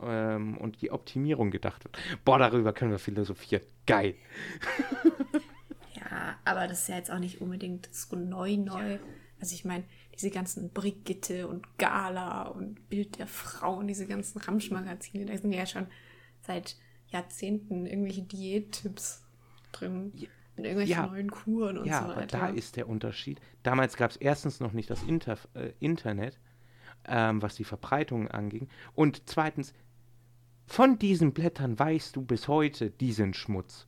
[0.00, 1.96] ähm, und die Optimierung gedacht wird.
[2.24, 3.64] Boah, darüber können wir philosophieren.
[3.86, 4.14] Geil.
[5.94, 8.98] ja, aber das ist ja jetzt auch nicht unbedingt so neu, neu.
[9.40, 14.38] Also ich meine, diese ganzen Brigitte und Gala und Bild der Frau und diese ganzen
[14.38, 15.86] Ramschmagazine, da sind ja schon
[16.42, 16.76] seit
[17.08, 19.24] Jahrzehnten irgendwelche Diättipps
[19.72, 20.12] drin.
[20.14, 20.28] Ja.
[20.56, 22.38] Mit irgendwelchen ja, neuen Kuren und ja, so weiter.
[22.38, 23.40] Ja, aber da ist der Unterschied.
[23.62, 26.38] Damals gab es erstens noch nicht das Inter äh, Internet,
[27.06, 28.68] ähm, was die Verbreitung anging.
[28.94, 29.74] Und zweitens,
[30.66, 33.86] von diesen Blättern weißt du bis heute, die sind Schmutz.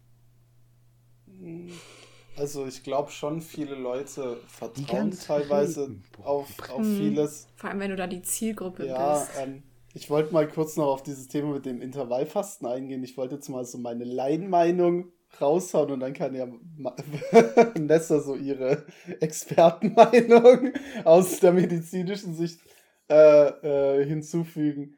[2.37, 6.97] Also ich glaube schon, viele Leute vertrauen teilweise auf, auf mhm.
[6.97, 7.49] vieles.
[7.57, 9.31] Vor allem, wenn du da die Zielgruppe ja, bist.
[9.39, 9.63] Ähm,
[9.95, 13.03] ich wollte mal kurz noch auf dieses Thema mit dem Intervallfasten eingehen.
[13.03, 16.47] Ich wollte jetzt mal so meine Laienmeinung raushauen und dann kann ja
[17.79, 18.85] Nessa so ihre
[19.21, 20.73] Expertenmeinung
[21.05, 22.61] aus der medizinischen Sicht
[23.09, 24.97] äh, äh, hinzufügen.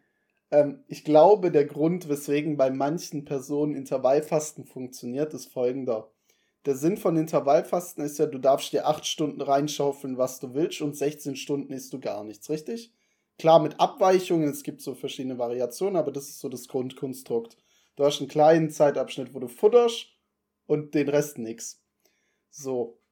[0.51, 6.11] Ähm, ich glaube, der Grund, weswegen bei manchen Personen Intervallfasten funktioniert, ist folgender.
[6.67, 10.83] Der Sinn von Intervallfasten ist ja, du darfst dir 8 Stunden reinschaufeln, was du willst,
[10.83, 12.93] und 16 Stunden isst du gar nichts, richtig?
[13.39, 17.57] Klar, mit Abweichungen, es gibt so verschiedene Variationen, aber das ist so das Grundkonstrukt.
[17.97, 20.09] Du hast einen kleinen Zeitabschnitt, wo du futterst
[20.71, 21.83] und den Rest nix.
[22.49, 23.03] So.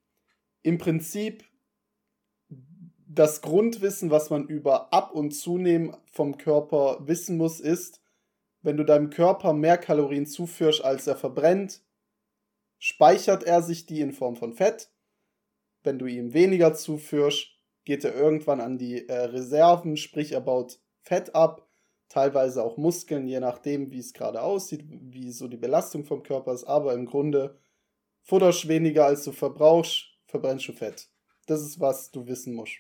[0.62, 1.44] Im Prinzip
[3.09, 8.01] das Grundwissen, was man über Ab- und Zunehmen vom Körper wissen muss, ist,
[8.62, 11.83] wenn du deinem Körper mehr Kalorien zuführst, als er verbrennt,
[12.79, 14.92] speichert er sich die in Form von Fett.
[15.83, 17.49] Wenn du ihm weniger zuführst,
[17.85, 21.67] geht er irgendwann an die äh, Reserven, sprich er baut Fett ab,
[22.09, 26.53] teilweise auch Muskeln, je nachdem, wie es gerade aussieht, wie so die Belastung vom Körper
[26.53, 27.59] ist, aber im Grunde
[28.23, 31.09] futterst weniger, als du verbrauchst, verbrennst du Fett.
[31.47, 32.79] Das ist, was du wissen musst.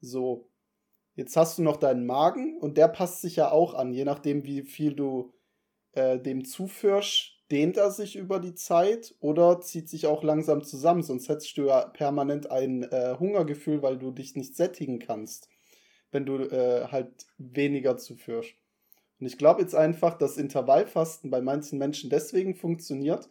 [0.00, 0.50] So,
[1.14, 4.44] jetzt hast du noch deinen Magen und der passt sich ja auch an, je nachdem,
[4.44, 5.32] wie viel du
[5.92, 11.02] äh, dem zuführst, dehnt er sich über die Zeit oder zieht sich auch langsam zusammen,
[11.02, 15.48] sonst hättest du ja permanent ein äh, Hungergefühl, weil du dich nicht sättigen kannst,
[16.16, 18.54] wenn du äh, halt weniger zuführst.
[19.20, 23.30] Und ich glaube jetzt einfach, dass Intervallfasten bei manchen Menschen deswegen funktioniert,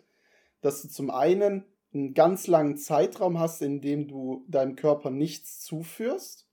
[0.61, 5.59] dass du zum einen einen ganz langen Zeitraum hast, in dem du deinem Körper nichts
[5.59, 6.45] zuführst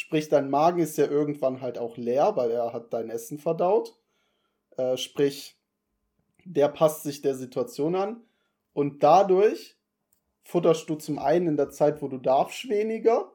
[0.00, 3.98] Sprich, dein Magen ist ja irgendwann halt auch leer, weil er hat dein Essen verdaut.
[4.76, 5.58] Äh, sprich,
[6.44, 8.22] der passt sich der Situation an.
[8.74, 9.76] Und dadurch
[10.44, 13.32] futterst du zum einen in der Zeit, wo du darfst, weniger.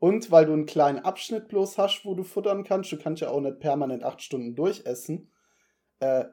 [0.00, 3.30] Und weil du einen kleinen Abschnitt bloß hast, wo du futtern kannst, du kannst ja
[3.30, 5.30] auch nicht permanent acht Stunden durchessen,
[6.00, 6.24] äh,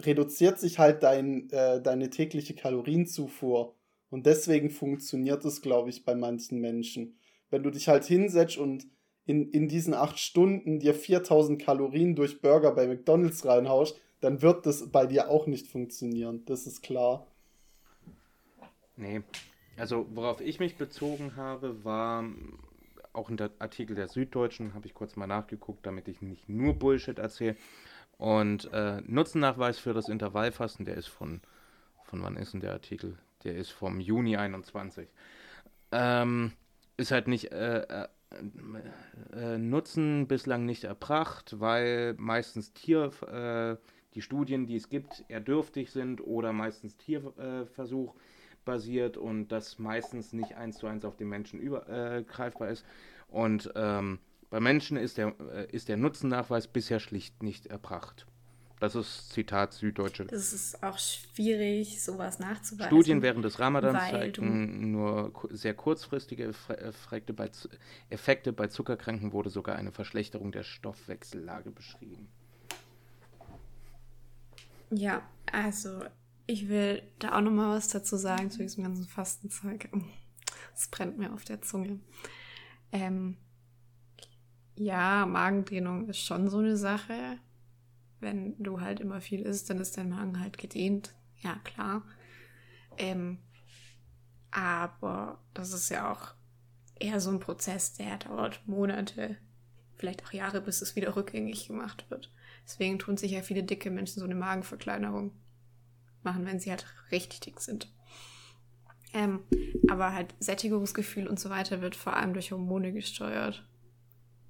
[0.00, 3.74] reduziert sich halt dein, äh, deine tägliche Kalorienzufuhr.
[4.08, 7.18] Und deswegen funktioniert es, glaube ich, bei manchen Menschen.
[7.50, 8.86] Wenn du dich halt hinsetzt und
[9.26, 14.64] in, in diesen acht Stunden dir 4000 Kalorien durch Burger bei McDonalds reinhaust, dann wird
[14.64, 16.42] das bei dir auch nicht funktionieren.
[16.46, 17.26] Das ist klar.
[18.96, 19.20] Nee.
[19.76, 22.24] Also, worauf ich mich bezogen habe, war
[23.14, 26.74] auch in der Artikel der Süddeutschen, habe ich kurz mal nachgeguckt, damit ich nicht nur
[26.74, 27.56] Bullshit erzähle.
[28.16, 31.40] Und äh, Nutzennachweis für das Intervallfasten, der ist von,
[32.04, 33.18] von wann ist denn der Artikel?
[33.42, 35.08] Der ist vom Juni 21.
[35.92, 36.52] Ähm,
[36.96, 38.08] ist halt nicht äh, äh
[39.34, 43.76] äh, Nutzen bislang nicht erbracht, weil meistens Tier, äh,
[44.14, 48.14] die Studien, die es gibt, eher dürftig sind oder meistens Tierversuch
[48.64, 52.84] basiert und das meistens nicht eins zu eins auf den Menschen übergreifbar äh, ist.
[53.28, 54.18] Und ähm,
[54.50, 58.26] bei Menschen ist der, äh, ist der Nutzennachweis bisher schlicht nicht erbracht.
[58.80, 60.26] Das ist Zitat Süddeutsche.
[60.26, 62.86] Das ist auch schwierig, sowas nachzuweisen.
[62.86, 67.50] Studien während des Ramadans zeigten nur sehr kurzfristige Effekte bei,
[68.10, 72.28] Effekte bei Zuckerkranken wurde sogar eine Verschlechterung der Stoffwechsellage beschrieben.
[74.90, 76.02] Ja, also
[76.46, 79.88] ich will da auch noch mal was dazu sagen zu diesem ganzen Fastenzeug.
[80.74, 82.00] Es brennt mir auf der Zunge.
[82.90, 83.36] Ähm,
[84.74, 87.38] ja, Magendehnung ist schon so eine Sache
[88.24, 91.14] wenn du halt immer viel isst, dann ist dein Magen halt gedehnt.
[91.40, 92.02] Ja, klar.
[92.98, 93.38] Ähm,
[94.50, 96.34] aber das ist ja auch
[96.98, 99.36] eher so ein Prozess, der dauert Monate,
[99.96, 102.32] vielleicht auch Jahre, bis es wieder rückgängig gemacht wird.
[102.64, 105.32] Deswegen tun sich ja viele dicke Menschen so eine Magenverkleinerung
[106.24, 107.92] machen, wenn sie halt richtig dick sind.
[109.12, 109.40] Ähm,
[109.88, 113.66] aber halt Sättigungsgefühl und so weiter wird vor allem durch Hormone gesteuert.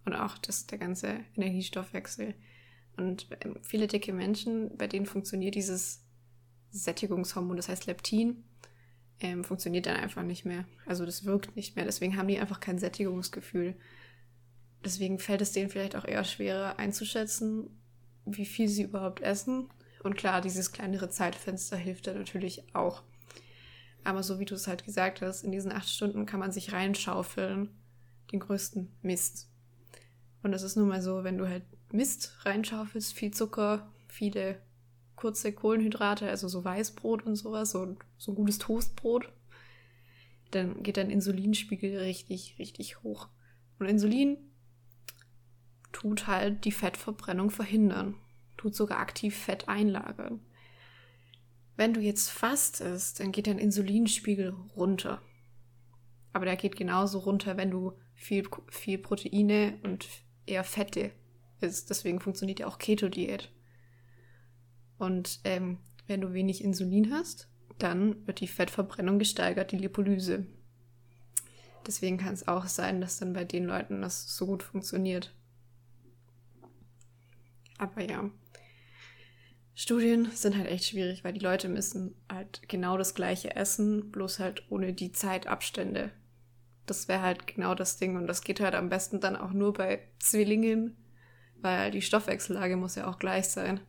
[0.07, 2.35] und auch das, der ganze Energiestoffwechsel.
[2.97, 6.05] Und ähm, viele dicke Menschen, bei denen funktioniert dieses
[6.71, 8.45] Sättigungshormon, das heißt Leptin,
[9.21, 10.65] ähm, funktioniert dann einfach nicht mehr.
[10.87, 11.85] Also das wirkt nicht mehr.
[11.85, 13.77] Deswegen haben die einfach kein Sättigungsgefühl.
[14.85, 17.71] Deswegen fällt es denen vielleicht auch eher schwerer einzuschätzen,
[18.27, 19.69] wie viel sie überhaupt essen.
[20.05, 23.03] Und klar, dieses kleinere Zeitfenster hilft da natürlich auch.
[24.05, 26.73] Aber so wie du es halt gesagt hast, in diesen acht Stunden kann man sich
[26.73, 27.71] reinschaufeln,
[28.31, 29.49] den größten Mist.
[30.43, 34.61] Und das ist nun mal so, wenn du halt Mist reinschaufelst, viel Zucker, viele
[35.17, 39.33] kurze Kohlenhydrate, also so Weißbrot und sowas, so, so gutes Toastbrot,
[40.51, 43.31] dann geht dein Insulinspiegel richtig, richtig hoch.
[43.79, 44.37] Und Insulin
[45.93, 48.17] tut halt die Fettverbrennung verhindern,
[48.65, 50.41] tut sogar aktiv Fett einlagern.
[51.77, 55.21] Wenn du jetzt fastest, dann geht dein Insulinspiegel runter.
[56.33, 60.09] Aber der geht genauso runter, wenn du viel, viel Proteine und
[60.47, 61.13] eher Fette
[61.61, 61.91] isst.
[61.91, 63.53] Deswegen funktioniert ja auch Keto-Diät.
[64.97, 70.47] Und ähm, wenn du wenig Insulin hast, dann wird die Fettverbrennung gesteigert, die Lipolyse.
[71.87, 75.35] Deswegen kann es auch sein, dass dann bei den Leuten das so gut funktioniert.
[77.77, 78.31] Aber ja,
[79.75, 84.39] Studien sind halt echt schwierig, weil die Leute müssen halt genau das gleiche essen, bloß
[84.39, 86.13] halt ohne die Zeitabstände.
[86.87, 89.73] Das wäre halt genau das Ding und das geht halt am besten dann auch nur
[89.73, 90.97] bei Zwillingen,
[91.61, 93.81] weil die Stoffwechsellage muss ja auch gleich sein.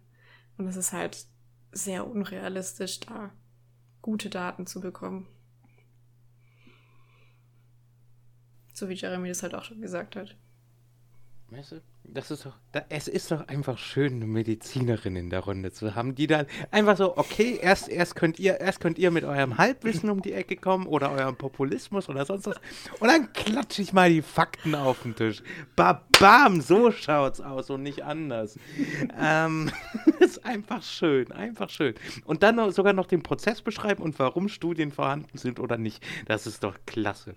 [0.57, 1.25] Und es ist halt
[1.71, 3.31] sehr unrealistisch, da
[4.01, 5.27] gute Daten zu bekommen.
[8.73, 10.35] So wie Jeremy das halt auch schon gesagt hat.
[11.49, 15.41] Weißt du, das ist doch, da, es ist doch einfach schön, eine Medizinerin in der
[15.41, 19.11] Runde zu haben, die dann einfach so, okay, erst, erst könnt ihr, erst könnt ihr
[19.11, 22.57] mit eurem Halbwissen um die Ecke kommen oder eurem Populismus oder sonst was.
[22.99, 25.43] Und dann klatsche ich mal die Fakten auf den Tisch.
[25.75, 28.57] Babam, so schaut's aus und nicht anders.
[29.19, 29.71] ähm,
[30.19, 31.95] ist einfach schön, einfach schön.
[32.25, 36.03] Und dann noch, sogar noch den Prozess beschreiben und warum Studien vorhanden sind oder nicht.
[36.25, 37.35] Das ist doch klasse.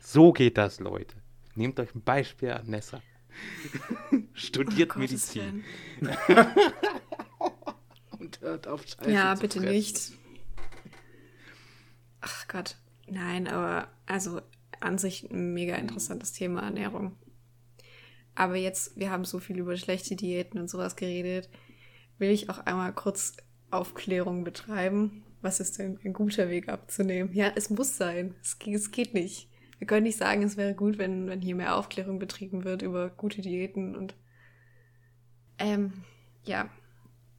[0.00, 1.16] So geht das, Leute.
[1.54, 3.00] Nehmt euch ein Beispiel an Nessa.
[4.34, 5.64] Studiert oh, Medizin.
[8.18, 9.74] Und hört auf Scheiße Ja, bitte fressen.
[9.74, 10.12] nicht.
[12.20, 12.76] Ach Gott.
[13.06, 14.40] Nein, aber also
[14.80, 17.16] an sich ein mega interessantes Thema Ernährung.
[18.34, 21.50] Aber jetzt, wir haben so viel über schlechte Diäten und sowas geredet,
[22.18, 23.36] will ich auch einmal kurz
[23.70, 25.24] Aufklärung betreiben.
[25.42, 27.32] Was ist denn ein guter Weg abzunehmen?
[27.34, 28.34] Ja, es muss sein.
[28.42, 29.49] Es, es geht nicht
[29.80, 33.08] wir können nicht sagen, es wäre gut, wenn, wenn hier mehr Aufklärung betrieben wird über
[33.08, 34.14] gute Diäten und
[35.58, 36.04] ähm,
[36.44, 36.68] ja,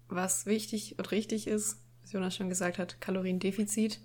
[0.10, 4.00] was wichtig und richtig ist, was Jonas schon gesagt hat, Kaloriendefizit.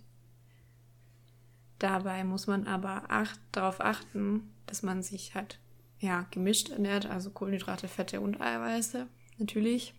[1.78, 5.58] Dabei muss man aber acht, darauf achten, dass man sich halt
[5.98, 9.06] ja, gemischt ernährt, also Kohlenhydrate, Fette und Eiweiße,
[9.38, 9.94] natürlich.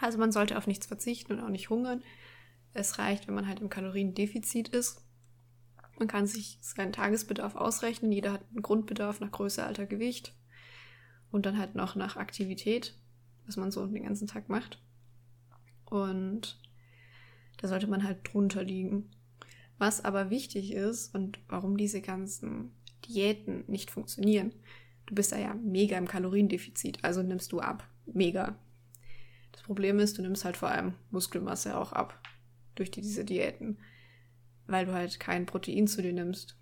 [0.00, 2.02] Also man sollte auf nichts verzichten und auch nicht hungern.
[2.72, 5.02] Es reicht, wenn man halt im Kaloriendefizit ist.
[5.98, 8.12] Man kann sich seinen Tagesbedarf ausrechnen.
[8.12, 10.34] Jeder hat einen Grundbedarf nach Größe, Alter, Gewicht.
[11.30, 12.96] Und dann halt noch nach Aktivität,
[13.46, 14.80] was man so den ganzen Tag macht.
[15.84, 16.58] Und
[17.58, 19.10] da sollte man halt drunter liegen.
[19.78, 22.72] Was aber wichtig ist und warum diese ganzen
[23.06, 24.52] Diäten nicht funktionieren,
[25.06, 27.86] du bist da ja mega im Kaloriendefizit, also nimmst du ab.
[28.06, 28.56] Mega.
[29.52, 32.20] Das Problem ist, du nimmst halt vor allem Muskelmasse auch ab
[32.74, 33.78] durch diese Diäten
[34.68, 36.56] weil du halt kein Protein zu dir nimmst.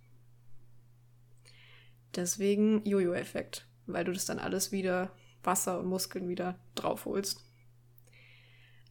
[2.14, 7.44] Deswegen Jojo-Effekt, weil du das dann alles wieder Wasser und Muskeln wieder draufholst.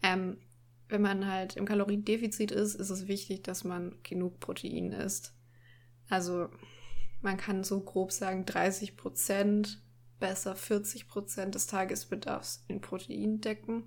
[0.03, 0.37] Ähm,
[0.89, 5.33] wenn man halt im Kaloriendefizit ist, ist es wichtig, dass man genug Protein isst.
[6.09, 6.49] Also
[7.21, 9.81] man kann so grob sagen 30 Prozent,
[10.19, 13.83] besser 40 Prozent des Tagesbedarfs in Protein decken.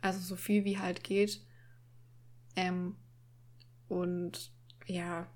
[0.00, 1.44] Also so viel wie halt geht.
[2.56, 2.96] Ähm,
[3.94, 4.50] und
[4.86, 5.28] ja,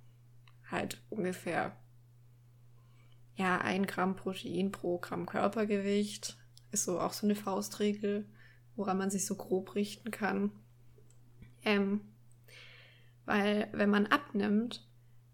[0.68, 1.76] halt ungefähr
[3.36, 6.36] ja, ein Gramm Protein pro Gramm Körpergewicht.
[6.72, 8.26] Ist so auch so eine Faustregel,
[8.74, 10.50] woran man sich so grob richten kann.
[11.62, 12.00] Ähm,
[13.26, 14.84] weil wenn man abnimmt,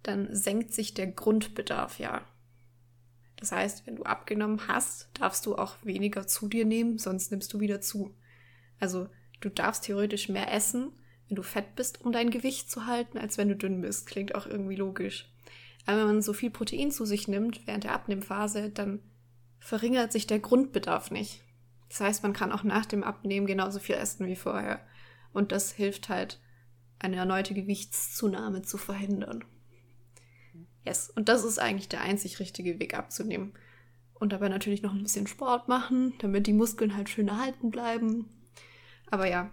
[0.03, 2.21] dann senkt sich der Grundbedarf ja.
[3.37, 7.55] Das heißt, wenn du abgenommen hast, darfst du auch weniger zu dir nehmen, sonst nimmst
[7.55, 8.15] du wieder zu.
[8.79, 9.09] Also
[9.41, 10.93] du darfst theoretisch mehr essen,
[11.29, 14.07] wenn du fett bist, um dein Gewicht zu halten, als wenn du dünn bist.
[14.07, 15.31] Klingt auch irgendwie logisch.
[15.87, 19.01] Aber wenn man so viel Protein zu sich nimmt während der Abnehmphase, dann
[19.59, 21.43] verringert sich der Grundbedarf nicht.
[21.89, 24.81] Das heißt, man kann auch nach dem Abnehmen genauso viel essen wie vorher.
[25.33, 26.41] Und das hilft halt,
[26.99, 29.45] eine erneute Gewichtszunahme zu verhindern.
[30.85, 33.53] Yes, und das ist eigentlich der einzig richtige Weg abzunehmen.
[34.15, 38.27] und dabei natürlich noch ein bisschen Sport machen, damit die Muskeln halt schön erhalten bleiben.
[39.11, 39.51] Aber ja.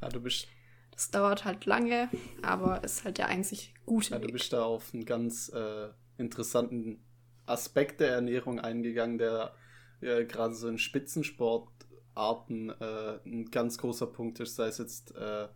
[0.00, 0.48] Ja, du bist.
[0.94, 2.08] Das dauert halt lange,
[2.42, 4.28] aber ist halt der einzig gute ja, Weg.
[4.28, 5.88] Du bist da auf einen ganz äh,
[6.18, 7.04] interessanten
[7.46, 9.54] Aspekt der Ernährung eingegangen, der
[10.00, 15.48] äh, gerade so in Spitzensportarten äh, ein ganz großer Punkt ist, sei es jetzt äh,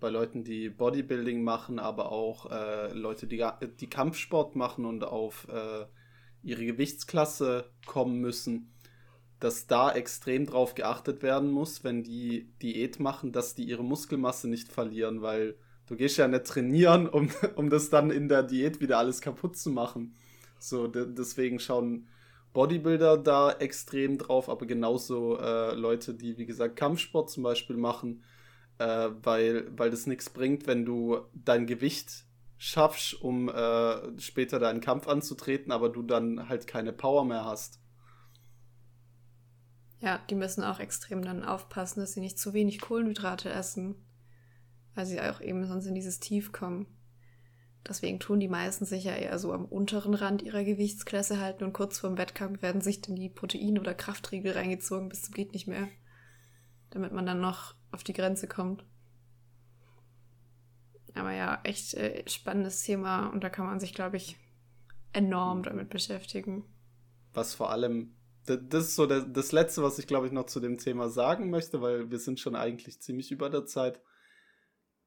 [0.00, 3.44] bei Leuten, die Bodybuilding machen, aber auch äh, Leute, die,
[3.80, 5.86] die Kampfsport machen und auf äh,
[6.42, 8.72] ihre Gewichtsklasse kommen müssen,
[9.40, 14.48] dass da extrem drauf geachtet werden muss, wenn die Diät machen, dass die ihre Muskelmasse
[14.48, 15.56] nicht verlieren, weil
[15.86, 19.56] du gehst ja nicht trainieren, um, um das dann in der Diät wieder alles kaputt
[19.56, 20.14] zu machen.
[20.58, 22.08] So, de deswegen schauen
[22.54, 28.24] Bodybuilder da extrem drauf, aber genauso äh, Leute, die, wie gesagt, Kampfsport zum Beispiel machen,
[28.78, 32.24] äh, weil, weil das nichts bringt, wenn du dein Gewicht
[32.56, 37.78] schaffst, um äh, später deinen Kampf anzutreten, aber du dann halt keine Power mehr hast.
[40.00, 43.94] Ja, die müssen auch extrem dann aufpassen, dass sie nicht zu wenig Kohlenhydrate essen,
[44.94, 46.86] weil sie auch eben sonst in dieses Tief kommen.
[47.88, 51.72] Deswegen tun die meisten sich ja eher so am unteren Rand ihrer Gewichtsklasse halten und
[51.72, 55.68] kurz vorm Wettkampf werden sich dann die Proteine oder Kraftriegel reingezogen, bis zum geht nicht
[55.68, 55.88] mehr.
[56.90, 58.84] Damit man dann noch auf die Grenze kommt.
[61.14, 64.36] Aber ja, echt äh, spannendes Thema und da kann man sich, glaube ich,
[65.12, 66.64] enorm damit beschäftigen.
[67.32, 68.14] Was vor allem,
[68.46, 71.80] das ist so das Letzte, was ich, glaube ich, noch zu dem Thema sagen möchte,
[71.82, 74.00] weil wir sind schon eigentlich ziemlich über der Zeit.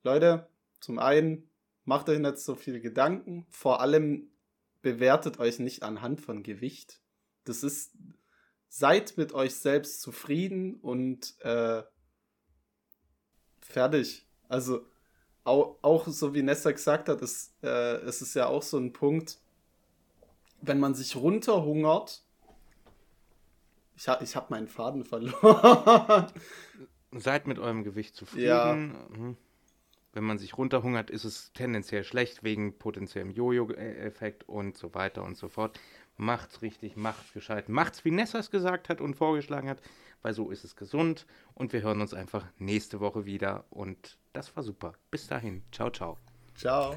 [0.04, 0.48] Leute,
[0.80, 1.50] zum einen,
[1.86, 3.46] macht euch nicht so viele Gedanken.
[3.50, 4.30] Vor allem
[4.82, 7.02] bewertet euch nicht anhand von Gewicht.
[7.46, 7.94] Das ist,
[8.68, 11.84] seid mit euch selbst zufrieden und äh,
[13.60, 14.28] fertig.
[14.48, 14.86] Also
[15.44, 18.94] auch, auch so wie Nessa gesagt hat, ist, äh, es ist ja auch so ein
[18.94, 19.40] Punkt,
[20.62, 22.24] wenn man sich runterhungert.
[24.00, 26.32] Ich, ha, ich habe meinen Faden verloren.
[27.12, 28.46] Seid mit eurem Gewicht zufrieden.
[28.46, 28.74] Ja.
[28.74, 29.36] Mhm.
[30.14, 35.36] Wenn man sich runterhungert, ist es tendenziell schlecht wegen potenziellem Jojo-Effekt und so weiter und
[35.36, 35.78] so fort.
[36.16, 39.82] Macht's richtig, macht's gescheit, macht's wie Nessas gesagt hat und vorgeschlagen hat,
[40.22, 41.26] weil so ist es gesund.
[41.54, 43.66] Und wir hören uns einfach nächste Woche wieder.
[43.70, 44.94] Und das war super.
[45.12, 45.62] Bis dahin.
[45.74, 46.18] Ciao, ciao.
[46.56, 46.96] Ciao.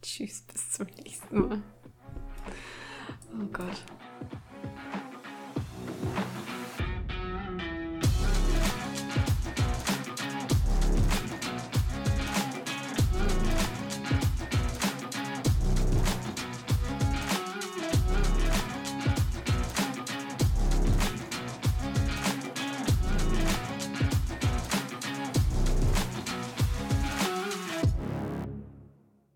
[0.00, 1.62] Tschüss, bis zum nächsten Mal.
[3.34, 3.84] Oh Gott.